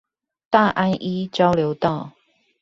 [0.49, 2.13] 大安一交流道